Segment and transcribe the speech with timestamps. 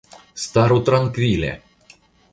[0.43, 1.53] Staru trankvile!